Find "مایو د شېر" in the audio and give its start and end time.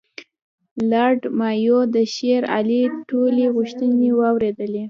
1.39-2.41